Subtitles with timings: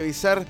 [0.00, 0.46] revisar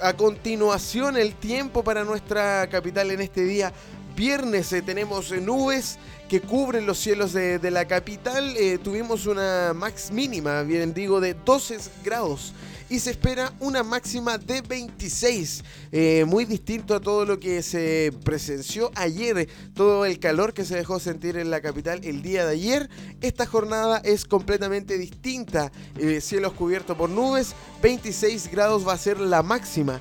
[0.00, 3.72] a, continuación el tiempo para nuestra capital en este día.
[4.14, 8.56] Viernes eh, tenemos eh, nubes que cubren los cielos de, la capital.
[8.56, 12.52] Eh, tuvimos una max mínima, bien digo, de 12 grados
[12.94, 15.64] y se espera una máxima de 26.
[15.90, 20.76] Eh, muy distinto a todo lo que se presenció ayer, todo el calor que se
[20.76, 22.88] dejó sentir en la capital el día de ayer.
[23.20, 25.72] Esta jornada es completamente distinta.
[25.98, 30.00] Eh, cielos cubiertos por nubes, 26 grados va a ser la máxima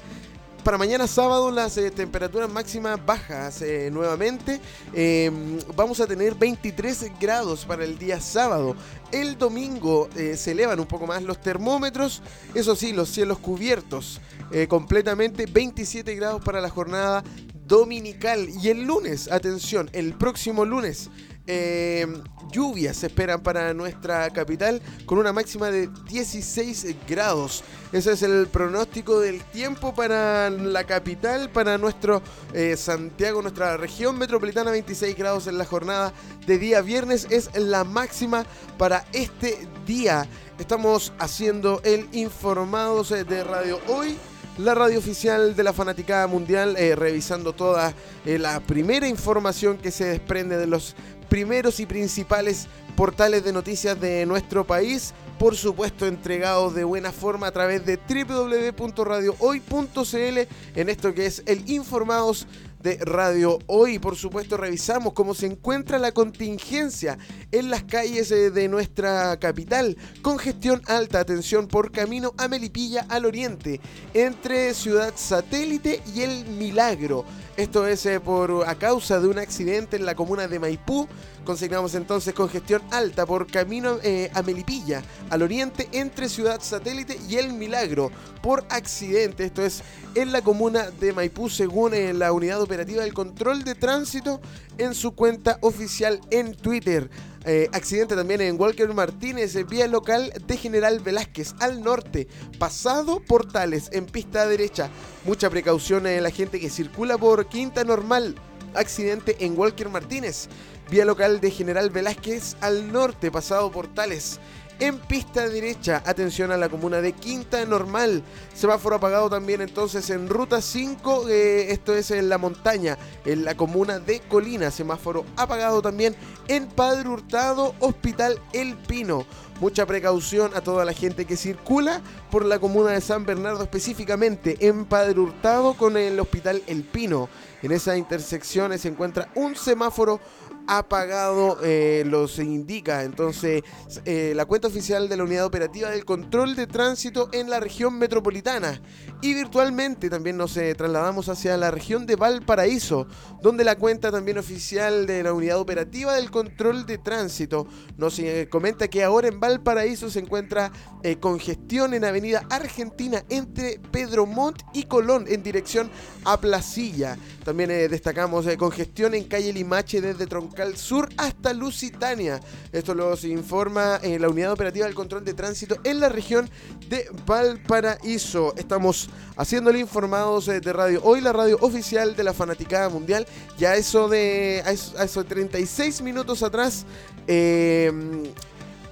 [0.64, 4.62] para mañana sábado las eh, temperaturas máximas bajas eh, nuevamente.
[4.94, 8.76] Em, vamos a tener 23 grados para el día sábado.
[9.12, 12.22] El domingo eh, se elevan un poco más los termómetros.
[12.54, 14.22] Eso sí, los cielos cubiertos
[14.70, 15.48] completamente.
[15.48, 17.24] 27 grados para la jornada
[17.68, 18.48] dominical.
[18.62, 21.10] Y el lunes, atención, el próximo lunes
[21.46, 22.08] eh,
[22.52, 27.64] lluvias se esperan para nuestra capital con una máxima de 16 grados.
[27.92, 32.22] Ese es el pronóstico del tiempo para la capital, para nuestro
[32.54, 34.72] eh, Santiago, nuestra región metropolitana.
[34.72, 36.14] 26 grados en la jornada
[36.48, 38.46] de día viernes es la máxima
[38.78, 40.28] para este día.
[40.60, 44.18] Estamos haciendo el Informados de Radio Hoy
[44.58, 50.06] la radio oficial de la Fanaticada Mundial, eh, revisando toda la primera información que se
[50.06, 50.96] desprende de los
[51.34, 57.48] primeros y principales portales de noticias de nuestro país, por supuesto entregados de buena forma
[57.48, 60.40] a través de www.radiohoy.cl
[60.76, 62.46] en esto que es el Informados
[62.84, 63.98] de Radio Hoy.
[63.98, 67.18] Por supuesto, revisamos cómo se encuentra la contingencia
[67.52, 69.98] en las calles eh, de nuestra capital.
[70.22, 73.82] Congestión alta, atención por camino a Melipilla al oriente,
[74.14, 77.26] entre Ciudad Satélite y El Milagro.
[77.56, 81.08] Esto es eh, por a causa de un accidente en la comuna de Maipú.
[81.46, 87.36] Consignamos entonces congestión alta por camino eh, a Melipilla, al oriente, entre Ciudad Satélite y
[87.36, 88.10] El Milagro,
[88.42, 89.46] por accidente.
[89.46, 89.84] Esto es
[90.16, 94.42] en la comuna de Maipú, según la unidad operativa del control de tránsito
[94.80, 97.12] en su cuenta oficial en Twitter.
[97.46, 102.28] Eh, accidente también en Walker Martínez, vía local de General Velázquez, al norte,
[102.58, 104.90] pasado Portales, en pista derecha.
[105.26, 108.36] Mucha precaución en la gente que circula por Quinta Normal.
[108.76, 110.48] Accidente en Walker Martínez,
[110.90, 114.40] vía local de General Velázquez, al norte, pasado Portales
[114.84, 116.04] en pista derecha.
[116.06, 118.22] Atención a la comuna de Quinta Normal.
[118.54, 121.30] Semáforo apagado también entonces en ruta 5.
[121.30, 124.72] Eh, esto es en la montaña, en la comuna de Colina.
[124.72, 126.18] Semáforo apagado también
[126.50, 129.26] en Padre Hurtado, Hospital El Pino.
[129.62, 134.68] Mucha precaución a toda la gente que circula por la comuna de San Bernardo, específicamente
[134.68, 137.30] en Padre Hurtado con el Hospital El Pino.
[137.64, 140.20] En esas intersecciones se encuentra un semáforo
[140.68, 143.04] apagado, eh, lo se indica.
[143.04, 143.64] Entonces,
[144.06, 147.98] eh, la cuenta oficial de la Unidad Operativa del Control de Tránsito en la región
[147.98, 148.82] metropolitana.
[149.22, 153.08] Y virtualmente también nos eh, trasladamos hacia la región de Valparaíso,
[153.42, 158.88] donde la cuenta también oficial de la Unidad Operativa del Control de Tránsito nos comenta
[158.88, 160.72] que ahora en Valparaíso se encuentra
[161.20, 165.90] congestión en Avenida Argentina entre Pedro Montt y Colón en dirección
[166.26, 167.18] a Placilla.
[167.54, 172.40] Destacamos congestión en calle Limache desde Troncal Sur hasta Lusitania.
[172.72, 176.50] Esto lo informa eh, la Unidad Operativa del Control de Tránsito en la región
[176.90, 178.56] de Valparaíso.
[178.58, 181.02] Estamos haciéndole informados eh, de radio.
[181.04, 183.28] Hoy la radio oficial de la Fanaticada Mundial.
[183.60, 186.86] Ya eso de, a eso, 36 minutos atrás,
[187.28, 188.24] em,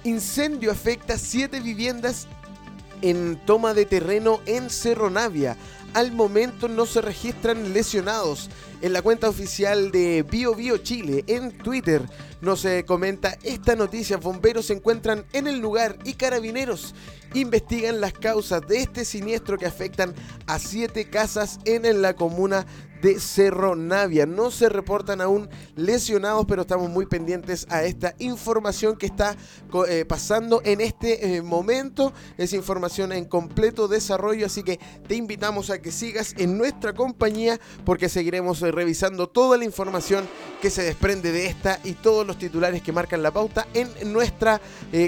[0.04, 2.28] incendio afecta 7 viviendas
[3.00, 5.56] en toma de terreno en Cerro Navia.
[5.94, 8.48] Al momento no se registran lesionados.
[8.80, 12.02] En la cuenta oficial de Bio Bio Chile en Twitter
[12.42, 14.18] nos eh, comenta esta noticia.
[14.18, 16.94] Bomberos se encuentran en el lugar y carabineros
[17.34, 20.14] investigan las causas de este siniestro que afectan
[20.46, 22.66] a siete casas en la comuna
[23.02, 24.26] de Cerro Navia.
[24.26, 29.36] No se reportan aún lesionados, pero estamos muy pendientes a esta información que está
[29.88, 32.12] eh, pasando en este eh, momento.
[32.38, 37.58] Es información en completo desarrollo, así que te invitamos a que sigas en nuestra compañía
[37.84, 40.28] porque seguiremos eh, revisando toda la información
[40.60, 44.60] que se desprende de esta y todos los titulares que marcan la pauta en nuestra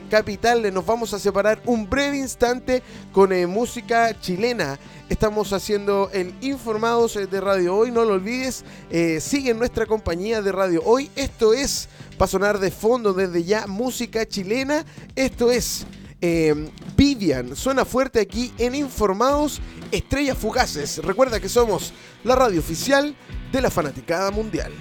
[0.08, 0.72] capital.
[0.72, 2.82] Nos vamos a separar un breve instante
[3.12, 4.78] con música chilena.
[5.08, 8.64] Estamos haciendo el Informados de Radio Hoy, no lo olvides.
[8.90, 11.10] Eh, sigue en nuestra compañía de Radio Hoy.
[11.14, 14.84] Esto es, para sonar de fondo desde ya, música chilena.
[15.14, 15.86] Esto es
[16.22, 17.54] eh, Vivian.
[17.54, 19.60] Suena fuerte aquí en Informados,
[19.92, 20.98] Estrellas Fugaces.
[21.04, 21.92] Recuerda que somos
[22.24, 23.14] la radio oficial
[23.52, 24.72] de la Fanaticada Mundial.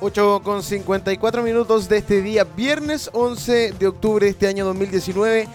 [0.00, 5.48] 8 con 54 minutos de este día, viernes 11 de octubre de este año 2019.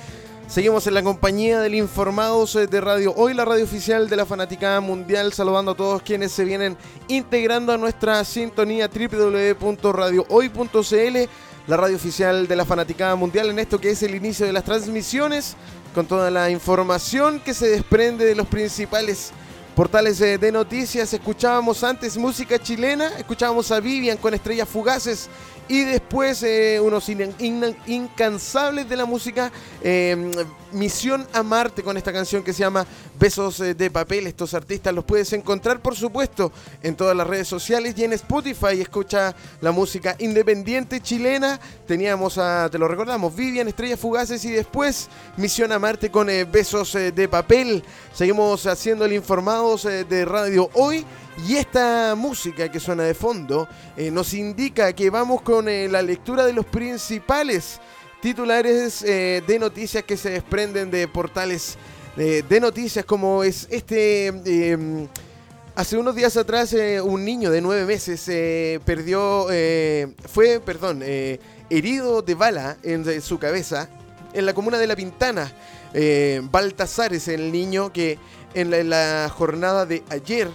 [0.48, 4.82] Seguimos en la compañía del Informados de Radio Hoy, la radio oficial de la Fanaticada
[4.82, 6.76] Mundial, saludando a todos quienes se vienen
[7.08, 11.18] integrando a nuestra sintonía www.radiohoy.cl,
[11.68, 14.64] la radio oficial de la Fanaticada Mundial, en esto que es el inicio de las
[14.64, 15.56] transmisiones,
[15.94, 19.34] con toda la información que se desprende de los principales
[19.76, 21.14] portales eh, de noticias.
[21.14, 25.30] Escuchábamos antes música chilena, escuchábamos a Vivian con Estrellas Fugaces
[25.68, 29.52] y después eh, unos incansables de la música,
[29.82, 30.32] eh,
[30.72, 32.86] Misión a Marte con esta canción que se llama
[33.20, 34.28] Besos eh, de Papel.
[34.28, 36.52] Estos artistas los puedes encontrar, por supuesto,
[36.82, 38.80] en todas las redes sociales y en Spotify.
[38.80, 41.60] Escucha la música independiente chilena.
[41.88, 46.94] Teníamos a, te lo recordamos, Vivian, Estrellas Fugaces y después Misión a Marte con Besos
[46.94, 47.84] de Papel.
[48.14, 51.06] Seguimos haciendo el Informados de Radio Hoy.
[51.48, 56.02] Y esta música que suena de fondo eh, nos indica que vamos con eh, la
[56.02, 57.80] lectura de los principales
[58.22, 61.78] titulares eh, de noticias que se desprenden de portales
[62.16, 64.28] de noticias como es este...
[64.28, 65.08] Em,
[65.76, 69.48] hace unos días atrás un niño de nueve meses perdió,
[70.28, 71.02] fue, perdón,
[71.70, 73.90] herido de bala en su cabeza
[74.34, 75.52] en la comuna de La Pintana.
[76.52, 78.20] Baltasar es el niño que
[78.54, 80.50] en la jornada de ayer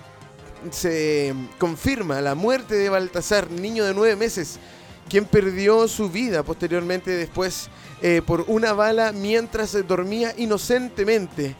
[0.71, 4.59] se confirma la muerte de Baltasar, niño de nueve meses,
[5.09, 7.69] quien perdió su vida posteriormente después
[8.03, 11.55] eh, por una bala mientras dormía inocentemente.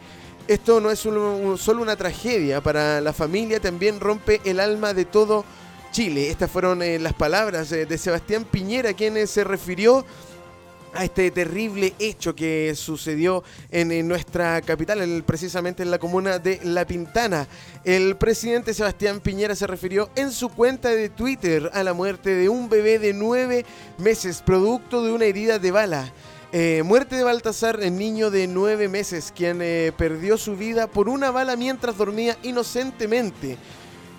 [0.49, 5.45] Esto no es solo una tragedia para la familia, también rompe el alma de todo
[5.91, 6.31] Chile.
[6.31, 10.05] Estas fueron eh, las palabras eh, de Sebastián Piñera, quien se refirió
[10.97, 16.87] a este terrible hecho que sucedió en, nuestra capital, precisamente en la comuna de La
[16.87, 17.47] Pintana.
[17.85, 22.49] El presidente Sebastián Piñera se refirió en su cuenta de Twitter a la muerte de
[22.49, 23.65] un bebé de nueve
[23.99, 26.13] meses, producto de una herida de bala.
[26.53, 31.09] Eh, muerte de Baltasar, el niño de nueve meses, quien eh, perdió su vida por
[31.09, 33.59] una bala mientras dormía inocentemente.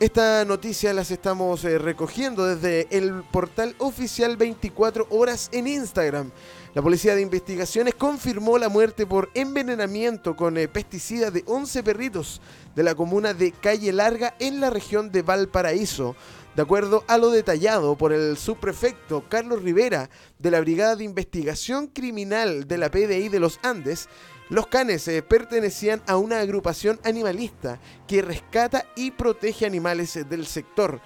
[0.00, 6.32] Esta noticia las estamos eh, recogiendo desde el portal oficial 24 horas en Instagram.
[6.74, 12.40] La Policía de Investigaciones confirmó la muerte por envenenamiento con eh, pesticidas de 11 perritos
[12.74, 16.16] de la comuna de Calle Larga en la región de Valparaíso.
[16.56, 21.86] De acuerdo a lo detallado por el subprefecto Carlos Rivera de la Brigada de Investigación
[21.86, 24.08] Criminal de la PDI de los Andes,
[24.48, 27.78] los canes eh, pertenecían a una agrupación animalista
[28.08, 31.00] que rescata y protege animales del sector,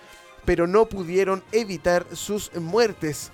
[0.46, 3.30] pero no pudieron evitar sus muertes.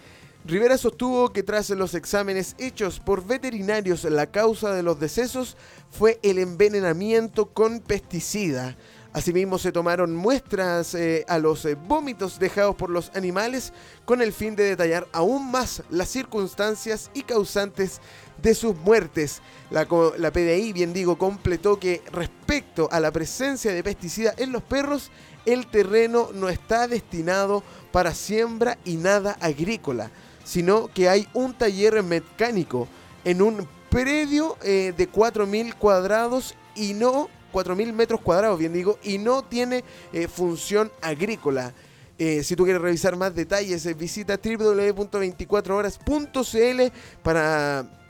[0.47, 5.57] Rivera sostuvo que tras los exámenes hechos por veterinarios la causa de los decesos
[5.91, 8.77] fue el envenenamiento con pesticida.
[9.15, 13.73] Asimismo se tomaron muestras eh, a los eh, vómitos dejados por los animales
[14.05, 18.03] con el fin de detallar aún más las circunstancias y causantes
[18.43, 19.41] de sus muertes.
[19.71, 19.87] La,
[20.19, 25.11] la PDI, bien digo, completó que respecto a la presencia de pesticidas en los perros,
[25.47, 30.11] el terreno no está destinado para siembra y nada agrícola,
[30.45, 32.89] sino que hay un taller mecánico
[33.25, 39.19] en un predio eh, de 4.000 cuadrados y no 4.000 metros cuadrados, bien digo, y
[39.19, 41.75] no tiene eh, función agrícola.
[42.19, 48.04] Eh, si tú quieres revisar más detalles, visita www.24horas.cl para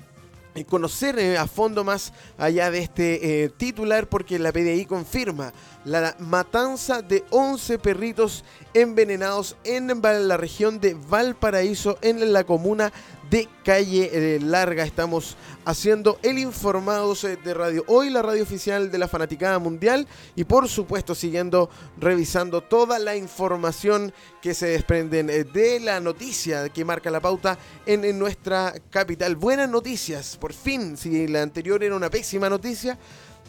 [0.62, 5.52] conocer a fondo más allá de este titular porque la PDI confirma
[5.84, 9.88] la matanza de 11 perritos envenenados en
[10.28, 12.92] la región de Valparaíso en la comuna
[13.30, 14.84] de Calle eh, Larga.
[14.84, 20.06] Estamos haciendo el Informados eh, de Radio Hoy, la radio oficial de la Fanaticada Mundial
[20.36, 24.12] y por supuesto siguiendo revisando toda la información
[24.42, 29.36] que se desprenden eh, de la noticia que marca la pauta en, en nuestra capital.
[29.36, 32.98] Buenas noticias, por fin, si la anterior era una pésima noticia,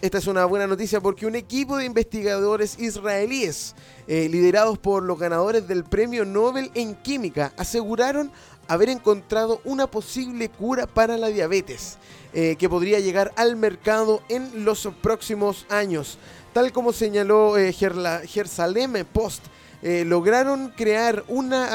[0.02, 3.76] esta es una buena noticia porque un equipo de investigadores israelíes,
[4.08, 8.30] liderados por los ganadores del Premio Nobel en Química, aseguraron
[8.68, 11.98] haber encontrado una posible cura para la diabetes
[12.34, 16.18] eh, que podría llegar al mercado en los próximos años.
[16.54, 19.44] Tal como señaló eh, Jerusalem Post,
[19.82, 21.68] eh, lograron crear una,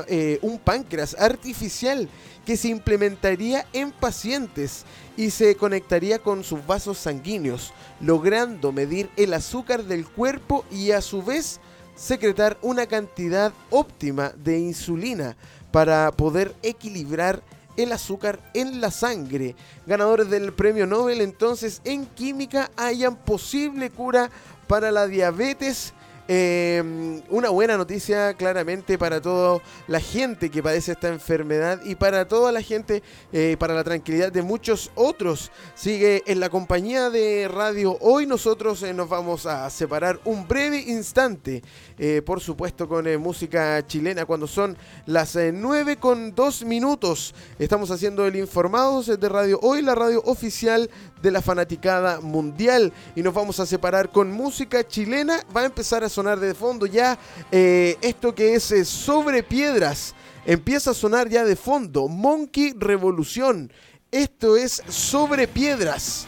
[0.00, 0.04] ah,
[0.40, 2.08] un páncreas artificial
[2.46, 4.84] que se implementaría en pacientes
[5.16, 11.00] y se conectaría con sus vasos sanguíneos, logrando medir el azúcar del cuerpo y a
[11.00, 11.60] su vez
[11.94, 15.36] secretar una cantidad óptima de insulina
[15.72, 17.42] para poder equilibrar
[17.76, 19.56] el azúcar en la sangre.
[19.86, 24.30] Ganadores del premio Nobel entonces en química hayan posible cura
[24.66, 25.94] para la diabetes
[26.28, 32.28] Em, una buena noticia claramente para toda la gente que padece esta enfermedad y para
[32.28, 33.02] toda la gente,
[33.32, 35.50] eh, para la tranquilidad de muchos otros.
[35.74, 37.98] Sigue en la compañía de radio.
[38.00, 41.60] Hoy nosotros eh, nos vamos a separar un breve instante,
[41.98, 44.76] eh, por supuesto con música chilena, cuando son
[45.06, 47.34] las 9 con 2 minutos.
[47.58, 50.88] Estamos haciendo el Informados de Radio Hoy, la radio oficial
[51.20, 52.92] de la fanaticada mundial.
[53.16, 55.40] Y nos vamos a separar con música chilena.
[55.54, 57.18] Va a empezar a sonar de fondo ya
[57.50, 60.14] eh, esto que es eh, sobre piedras.
[60.44, 62.08] Empieza a sonar ya de fondo.
[62.08, 63.72] Monkey Revolución.
[64.10, 66.26] Esto es sobre piedras.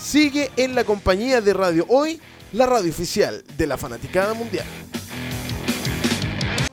[0.00, 2.20] Sigue en la compañía de Radio Hoy,
[2.52, 4.66] la radio oficial de la fanaticada mundial.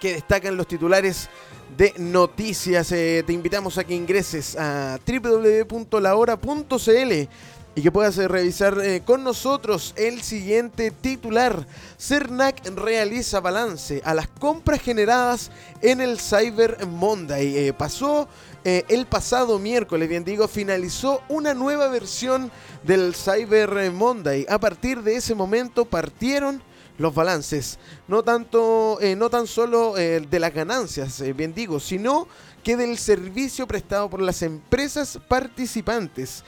[0.00, 1.28] que destacan los titulares
[1.78, 2.90] de noticias.
[2.90, 7.28] Eh, te invitamos a que ingreses a www.lahora.cl
[7.76, 11.64] y que puedas eh, revisar eh, con nosotros el siguiente titular.
[11.96, 15.52] CERNAC realiza balance a las compras generadas
[15.82, 17.70] en el Cyber Monday.
[17.72, 18.28] pasó
[18.64, 22.50] el pasado miércoles, bien digo, finalizó una nueva versión
[22.82, 24.44] del Cyber Monday.
[24.48, 26.60] A partir de ese momento partieron
[26.98, 27.78] los balances,
[28.08, 32.26] no tanto, eh, no tan solo eh, de las ganancias, eh, bien digo, sino
[32.62, 36.42] que del servicio prestado por las empresas participantes.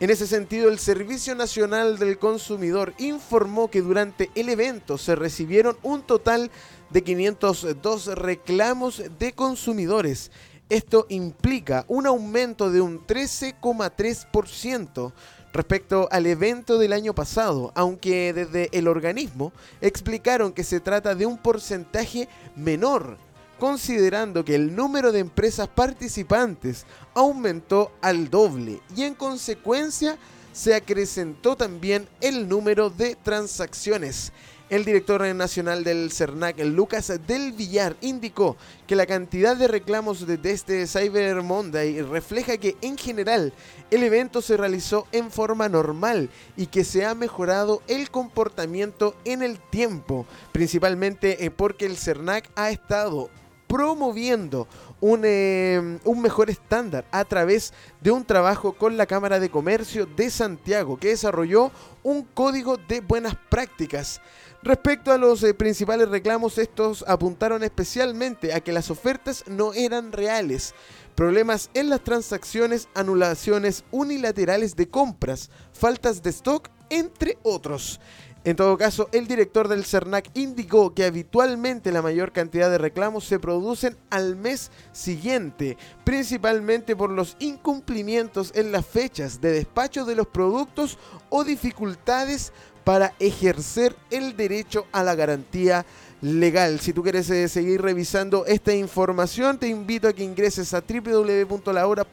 [0.00, 5.76] En ese sentido, el Servicio Nacional del Consumidor informó que durante el evento se recibieron
[5.82, 6.50] un total
[6.88, 10.30] de 502 reclamos de consumidores.
[10.70, 15.12] Esto implica un aumento de un 13,3%
[15.52, 19.52] respecto al evento del año pasado, aunque desde el organismo
[19.82, 22.26] explicaron que se trata de un porcentaje
[22.56, 23.18] menor,
[23.58, 30.18] considerando que el número de empresas participantes aumentó al doble y en consecuencia
[30.52, 34.32] se acrecentó también el número de transacciones.
[34.68, 40.38] El director nacional del CERNAC, Lucas del Villar, indicó que la cantidad de reclamos de
[40.44, 43.52] este Cyber Monday refleja que en general
[43.90, 49.42] el evento se realizó en forma normal y que se ha mejorado el comportamiento en
[49.42, 53.28] el tiempo, principalmente eh, porque el CERNAC ha estado
[53.66, 54.68] promoviendo
[55.00, 60.06] un, eh, un, mejor estándar a través de un trabajo con la Cámara de Comercio
[60.06, 61.70] de Santiago, que desarrolló
[62.02, 64.20] un código de buenas prácticas.
[64.62, 70.12] Respecto a los eh, principales reclamos, estos apuntaron especialmente a que las ofertas no eran
[70.12, 70.74] reales,
[71.14, 78.00] problemas en las transacciones, anulaciones unilaterales de compras, faltas de stock, entre otros.
[78.42, 83.24] En todo caso, el director del CERNAC indicó que habitualmente la mayor cantidad de reclamos
[83.24, 90.14] se producen al mes siguiente, principalmente por los incumplimientos en las fechas de despacho de
[90.14, 90.96] los productos
[91.28, 95.84] o dificultades para ejercer el derecho a la garantía
[96.22, 96.80] legal.
[96.80, 102.06] Si tú quieres eh, seguir revisando esta información, te invito a que ingreses a www.lahora.cl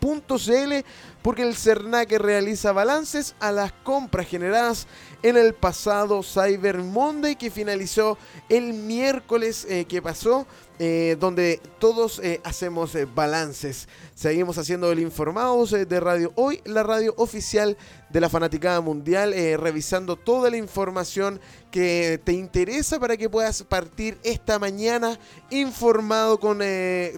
[1.22, 4.88] porque el CERNAC realiza balances a las compras generadas
[5.24, 10.48] en el pasado Cyber Monday que finalizó el miércoles eh, que pasó
[10.80, 13.88] eh, donde todos eh, hacemos eh, balances.
[14.14, 17.76] Seguimos haciendo el Informados de Radio Hoy, la radio oficial
[18.10, 21.42] de la Fanaticada Mundial, revisando toda la información
[21.72, 25.20] que te interesa para que puedas partir esta mañana
[25.50, 26.62] informado con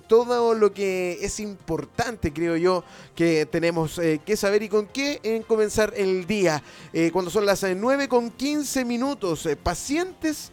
[0.07, 2.83] todo lo que es importante, creo yo,
[3.15, 6.63] que tenemos que saber y con qué comenzar el día.
[7.13, 10.51] cuando son las 9 con 15 minutos, pacientes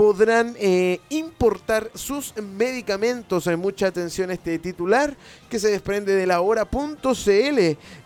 [0.00, 3.46] podrán eh, importar sus medicamentos.
[3.46, 5.14] Hay mucha atención a este titular
[5.50, 7.58] que se desprende de la hora.cl.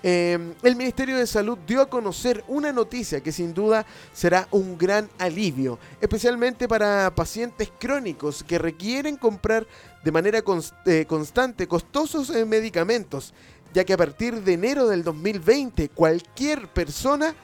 [0.03, 4.77] Eh, el Ministerio de Salud dio a conocer una noticia que sin duda será un
[4.77, 9.65] gran alivio, especialmente para pacientes crónicos que requieren comprar
[10.03, 10.43] de manera
[10.87, 13.33] eh, constante costosos medicamentos,
[13.73, 17.37] ya que a partir de enero del 2020 cualquier persona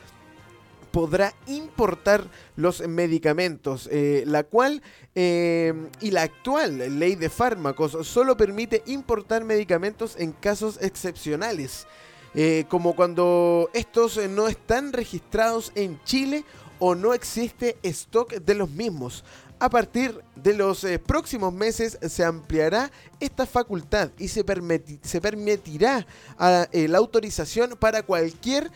[0.90, 4.82] podrá importar los medicamentos, eh, la cual
[5.14, 11.86] eh, y la actual ley de fármacos solo permite importar medicamentos en casos excepcionales,
[12.34, 16.44] eh, como cuando estos no están registrados en Chile
[16.78, 19.24] o no existe stock de los mismos.
[19.62, 26.06] A partir de los próximos meses se ampliará esta facultad y se, permitirá
[26.38, 28.70] la autorización para cualquier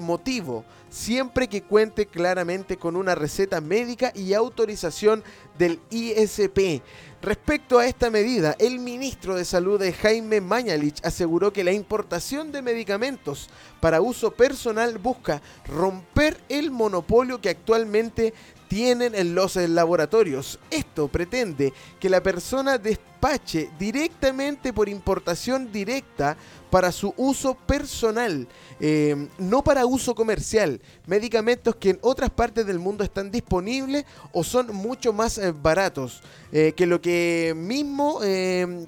[0.00, 5.22] motivo siempre que cuente claramente con una receta médica y autorización
[5.58, 6.82] del ISP.
[7.22, 12.62] Respecto a esta medida, el ministro de Salud Jaime Mañalich aseguró que la importación de
[12.62, 18.32] medicamentos para uso personal busca romper el monopolio que actualmente
[18.70, 20.60] tienen en los laboratorios.
[20.70, 26.36] Esto pretende que la persona despache directamente por importación directa
[26.70, 28.46] para su uso personal,
[28.78, 30.80] eh, no para uso comercial.
[31.08, 36.22] Medicamentos que en otras partes del mundo están disponibles o son mucho más eh, baratos
[36.52, 38.20] eh, que lo que mismo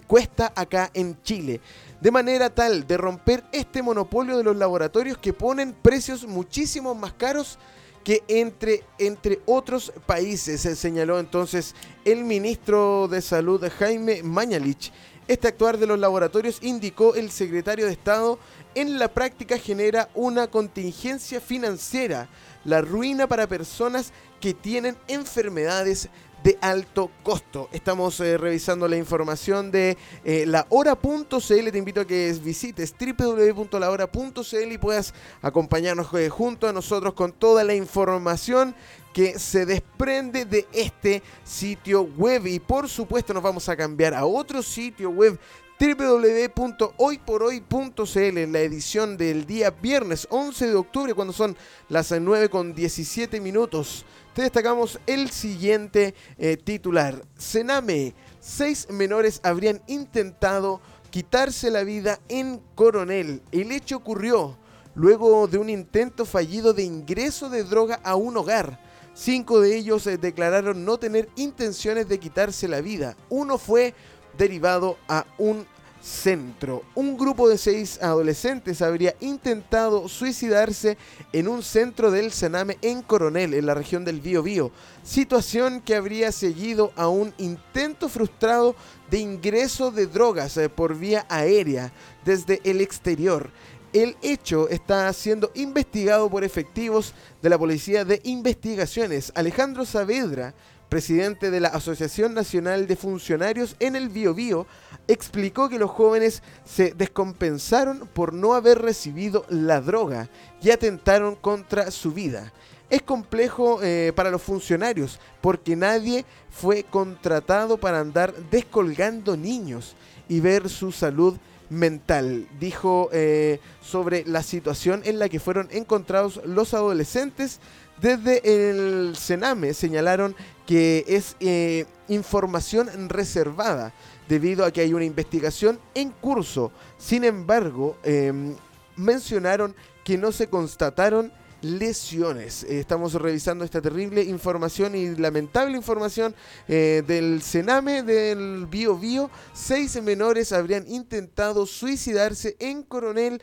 [0.07, 1.61] cuesta acá en Chile
[2.01, 7.13] de manera tal de romper este monopolio de los laboratorios que ponen precios muchísimo más
[7.15, 7.59] caros
[8.05, 14.93] que entre, entre otros países, se señaló entonces el ministro de Salud Jaime Mañalich.
[15.29, 18.39] Este actuar de los laboratorios, indicó el secretario de Estado,
[18.75, 22.29] en la práctica genera una contingencia financiera,
[22.65, 26.09] la ruina para personas que tienen enfermedades
[26.43, 27.69] de alto costo.
[27.73, 31.71] Estamos eh, revisando la información de eh, la hora.cl.
[31.71, 37.65] Te invito a que visites www.lahora.cl y puedas acompañarnos eh, junto a nosotros con toda
[37.65, 38.75] la información
[39.13, 42.47] que se desprende de este sitio web.
[42.47, 45.39] Y por supuesto nos vamos a cambiar a otro sitio web
[45.83, 51.57] www.hoyporhoy.cl en la edición del día viernes 11 de octubre cuando son
[51.89, 57.23] las 9 con 17 minutos te destacamos el siguiente eh, titular.
[57.37, 63.43] Sename, seis menores habrían intentado quitarse la vida en Coronel.
[63.53, 64.57] El hecho ocurrió
[64.95, 68.81] luego de un intento fallido de ingreso de droga a un hogar.
[69.15, 73.17] Cinco de ellos eh, declararon no tener intenciones de quitarse la vida.
[73.29, 73.95] Uno fue
[74.39, 75.67] derivado a un
[76.03, 76.83] Centro.
[76.97, 80.99] Un grupo de seis adolescentes habría intentado suicidarse
[81.33, 84.73] en un centro del Sename en Coronel, en la región del Biobío,
[85.05, 88.75] situación que habría seguido a un intento frustrado
[89.11, 91.93] de ingreso de drogas eh, por vía aérea
[92.25, 93.51] desde el exterior.
[93.93, 99.31] El hecho está siendo investigado por efectivos de la Policía de Investigaciones.
[99.35, 100.55] Alejandro Saavedra,
[100.93, 104.67] presidente de la Asociación Nacional de Funcionarios en el Biobío,
[105.09, 110.29] explicó que los jóvenes se descompensaron por no haber recibido la droga
[110.61, 112.53] y atentaron contra su vida.
[112.91, 119.97] Es complejo eh, para los funcionarios porque nadie fue contratado para andar descolgando niños
[120.29, 121.39] y ver su salud
[121.71, 122.47] mental.
[122.61, 127.61] Dijo eh, sobre la situación en la que fueron encontrados los adolescentes
[128.03, 130.35] desde el Sename señalaron
[130.67, 133.95] que es eh, información reservada
[134.29, 136.73] debido a que hay una investigación en curso.
[136.99, 138.57] Sin embargo, em,
[138.97, 142.65] mencionaron que no se constataron lesiones.
[142.65, 146.35] Eh, estamos revisando esta terrible información y lamentable información
[146.67, 149.31] eh, del Sename, del Bio Bio.
[149.53, 153.41] Seis menores habrían intentado suicidarse en Coronel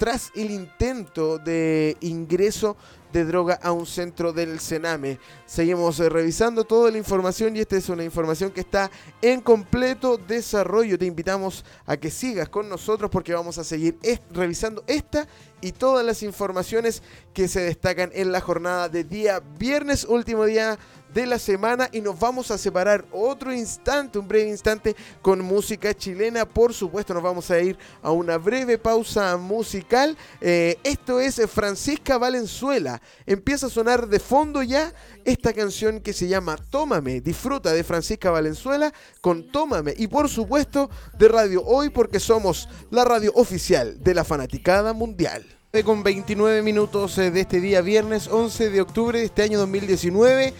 [0.00, 2.74] tras el intento de ingreso
[3.12, 5.18] de droga a un centro del Sename.
[5.46, 8.90] Seguimos eh, revisando toda la información y esta es una información que está
[9.22, 10.98] en completo desarrollo.
[10.98, 13.98] Te invitamos a que sigas con nosotros porque vamos a seguir
[14.30, 15.26] revisando esta
[15.60, 17.02] y todas las informaciones
[17.34, 20.78] que se destacan en la jornada de día viernes, último día
[21.12, 25.94] de la semana y nos vamos a separar otro instante, un breve instante con música
[25.94, 26.44] chilena.
[26.44, 30.16] Por supuesto, nos vamos a ir a una breve pausa musical.
[30.40, 33.00] Eh, esto es Francisca Valenzuela.
[33.26, 34.92] Empieza a sonar de fondo ya
[35.24, 37.20] esta canción que se llama Tómame.
[37.20, 43.04] Disfruta de Francisca Valenzuela con Tómame y por supuesto de Radio Hoy porque somos la
[43.04, 45.44] radio oficial de la fanaticada mundial
[45.84, 50.52] con 29 minutos eh, de este día viernes 11 de octubre de este año 2019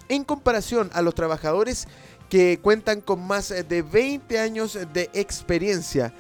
[0.10, 1.88] en comparación a los trabajadores
[2.30, 6.14] que cuentan con más de 20 años de experiencia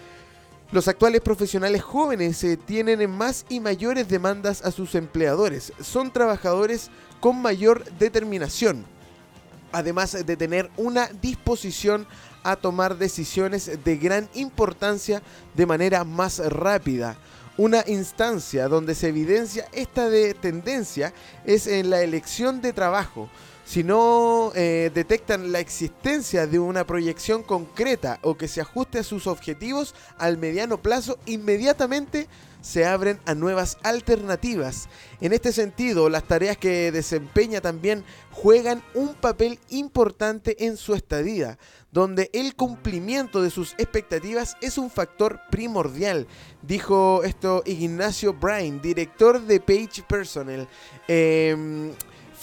[0.75, 5.71] los actuales profesionales jóvenes eh, tienen más y mayores demandas a sus empleadores.
[5.79, 8.85] Son trabajadores con mayor determinación.
[9.71, 12.05] además de tener una disposición
[12.43, 15.21] a tomar decisiones de gran importancia
[15.53, 17.17] de manera más rápida.
[17.57, 21.13] Una instancia donde se evidencia esta de tendencia
[21.45, 23.29] es en la elección de trabajo.
[23.65, 29.03] Si no eh, detectan la existencia de una proyección concreta o que se ajuste a
[29.03, 32.27] sus objetivos al mediano plazo, inmediatamente
[32.61, 34.87] se abren a nuevas alternativas.
[35.19, 41.57] En este sentido, las tareas que desempeña también juegan un papel importante en su estadía,
[41.91, 46.27] donde el cumplimiento de sus expectativas es un factor primordial,
[46.61, 50.67] dijo esto Ignacio Bryan, director de Page Personnel.
[51.07, 51.91] Em,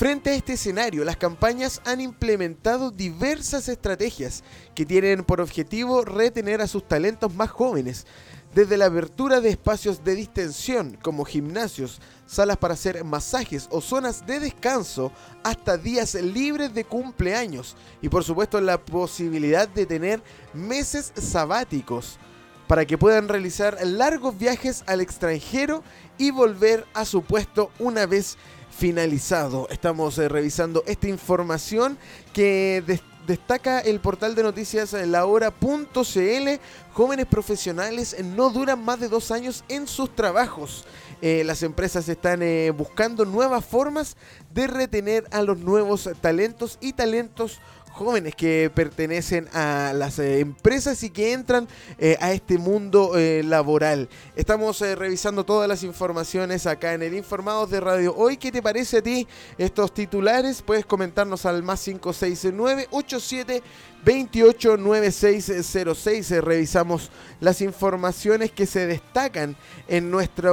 [0.02, 4.42] frente a este escenario, las campañas han implementado diversas estrategias
[4.74, 8.04] que tienen por objetivo retener a sus talentos más jóvenes
[8.52, 14.26] desde la apertura de espacios de distensión como gimnasios, salas para hacer masajes o zonas
[14.26, 15.12] de descanso,
[15.44, 20.20] hasta días libres de cumpleaños y por supuesto la posibilidad de tener
[20.52, 22.18] meses sabáticos
[22.66, 25.84] para que puedan realizar largos viajes al extranjero
[26.18, 28.36] y volver a su puesto una vez
[28.72, 29.68] finalizado.
[29.70, 31.98] Estamos eh, revisando esta información
[32.32, 32.82] que
[33.26, 36.48] destaca el portal de noticias lahora.cl.
[36.92, 40.84] Jóvenes profesionales no duran más de dos años en sus trabajos.
[41.20, 44.16] Eh, las empresas están eh, buscando nuevas formas
[44.52, 47.60] de retener a los nuevos talentos y talentos
[47.92, 53.42] jóvenes que pertenecen a las eh, empresas y que entran eh, a este mundo eh,
[53.44, 54.08] laboral.
[54.34, 58.36] Estamos revisando todas las informaciones acá en el Informados de Radio Hoy.
[58.36, 59.28] ¿Qué te parece a ti
[59.58, 60.62] estos titulares?
[60.62, 63.62] Puedes comentarnos al más 569 87
[64.04, 66.42] 289606.
[66.42, 67.10] Revisamos
[67.40, 69.56] las informaciones que se destacan
[69.88, 70.52] en nuestra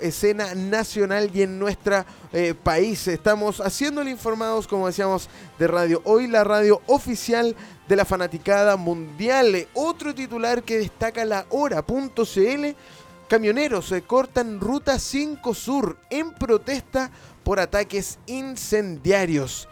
[0.00, 3.06] escena nacional y en nuestro eh, país.
[3.08, 7.54] Estamos haciendo el informados, como decíamos, de Radio Hoy, la radio oficial
[7.88, 9.66] de la fanaticada mundial.
[9.74, 12.66] Otro titular que destaca la hora.cl.
[13.28, 17.10] Camioneros se cortan ruta 5 Sur en protesta
[17.44, 19.68] por ataques incendiarios.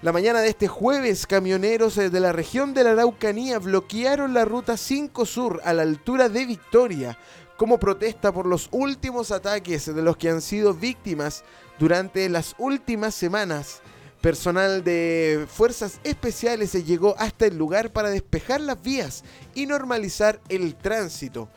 [0.00, 4.44] La mañana de este jueves, camioneros eh, de la región de la Araucanía bloquearon la
[4.44, 7.18] ruta 5 Sur a la altura de Victoria
[7.56, 11.42] como protesta por los últimos ataques de los que han sido víctimas
[11.80, 13.80] durante las últimas semanas.
[14.20, 19.24] Personal de fuerzas especiales se llegó hasta el lugar para despejar las vías
[19.56, 21.48] y normalizar el tránsito.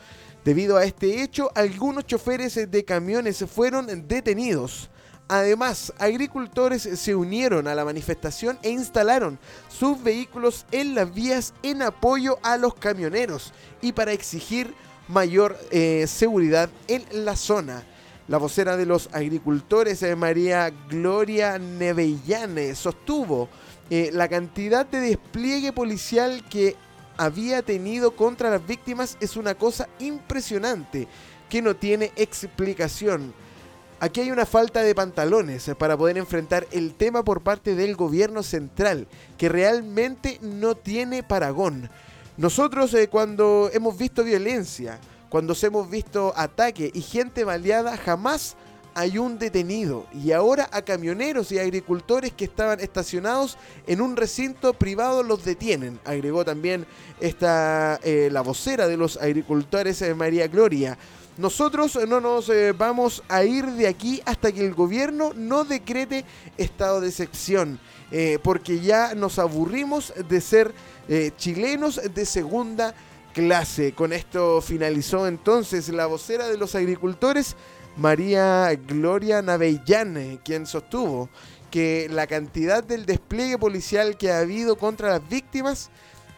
[0.44, 4.90] Debido a este hecho, algunos choferes de camiones fueron detenidos.
[5.28, 11.82] Además, agricultores se unieron a la manifestación e instalaron sus vehículos en las vías en
[11.82, 14.74] apoyo a los camioneros y para exigir
[15.08, 17.84] mayor eh, seguridad en la zona.
[18.28, 23.48] La vocera de los agricultores, eh, María Gloria Nevellane, sostuvo
[23.90, 26.76] eh, la cantidad de despliegue policial que
[27.16, 31.08] había tenido contra las víctimas es una cosa impresionante
[31.50, 33.34] que no tiene explicación.
[34.02, 38.42] Aquí hay una falta de pantalones para poder enfrentar el tema por parte del gobierno
[38.42, 39.06] central,
[39.38, 41.88] que realmente no tiene paragón.
[42.36, 48.56] Nosotros eh, cuando hemos visto violencia, cuando hemos visto ataque y gente baleada, jamás
[48.94, 50.08] hay un detenido.
[50.12, 56.00] Y ahora a camioneros y agricultores que estaban estacionados en un recinto privado los detienen.
[56.04, 56.86] Agregó también
[57.20, 60.98] esta, eh, la vocera de los agricultores, eh, María Gloria.
[61.38, 66.26] Nosotros no nos eh, vamos a ir de aquí hasta que el gobierno no decrete
[66.58, 70.74] estado de excepción, eh, porque ya nos aburrimos de ser
[71.08, 72.94] eh, chilenos de segunda
[73.32, 73.92] clase.
[73.92, 77.56] Con esto finalizó entonces la vocera de los agricultores,
[77.96, 81.30] María Gloria Navellán, quien sostuvo
[81.70, 85.88] que la cantidad del despliegue policial que ha habido contra las víctimas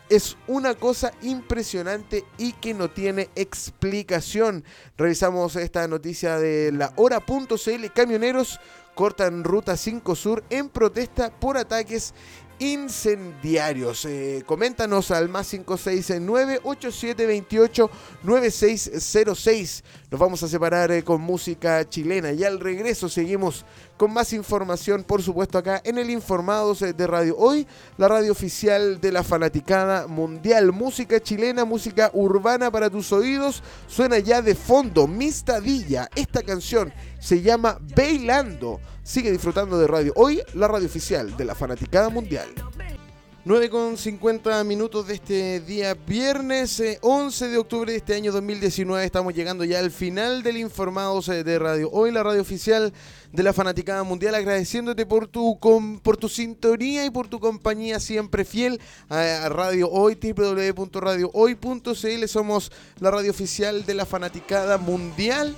[0.08, 4.64] es una cosa impresionante y que no tiene explicación.
[4.96, 7.86] Revisamos esta noticia de la hora.cl.
[7.94, 8.60] Camioneros
[8.94, 12.14] cortan ruta 5 Sur en protesta por ataques
[12.58, 14.04] incendiarios.
[14.04, 17.90] Eh, coméntanos al más 569 8728
[18.22, 19.84] 9606.
[20.10, 23.64] Nos vamos a separar eh, con música chilena y al regreso seguimos
[23.96, 28.32] con más información, por supuesto, acá en el Informados eh, de Radio Hoy, la radio
[28.32, 30.72] oficial de la fanaticada mundial.
[30.72, 33.62] Música chilena, música urbana para tus oídos.
[33.86, 36.08] Suena ya de fondo, Mistadilla.
[36.14, 38.80] Esta canción se llama Bailando.
[39.02, 42.48] Sigue disfrutando de Radio Hoy, la radio oficial de la fanaticada mundial.
[43.46, 48.32] 9 con 50 minutos de este día viernes 11 eh, de octubre de este año
[48.32, 49.04] 2019.
[49.04, 51.90] Estamos llegando ya al final del Informados eh, de Radio.
[51.92, 52.90] Hoy la radio oficial
[53.32, 55.58] de la Fanaticada Mundial agradeciéndote por tu,
[56.02, 58.80] por tu sintonía y por tu compañía siempre fiel
[59.10, 62.26] a, Radio Hoy, www.radiohoy.cl.
[62.26, 65.54] Somos la radio oficial de la Fanaticada Mundial.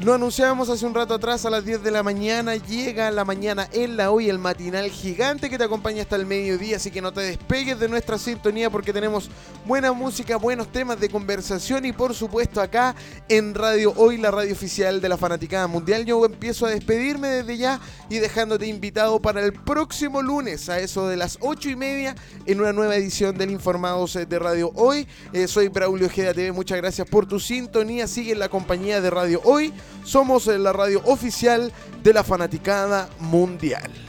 [0.00, 2.54] Lo anunciábamos hace un rato atrás a las 10 de la mañana.
[2.54, 6.76] Llega la mañana en la hoy el matinal gigante que te acompaña hasta el mediodía.
[6.76, 9.28] Así que no te despegues de nuestra sintonía porque tenemos
[9.66, 12.94] buena música, buenos temas de conversación y por supuesto acá
[13.28, 16.04] en Radio Hoy, la radio oficial de la Fanaticada Mundial.
[16.04, 21.08] Yo empiezo a despedirme desde ya y dejándote invitado para el próximo lunes a eso
[21.08, 22.14] de las 8 y media
[22.46, 25.08] en una nueva edición del Informados de Radio Hoy.
[25.32, 26.52] Eh, soy Braulio Ojeda TV.
[26.52, 28.06] Muchas gracias por tu sintonía.
[28.06, 29.74] Sigue en la compañía de Radio Hoy.
[30.04, 31.72] Somos la radio oficial
[32.02, 34.07] de la fanaticada mundial.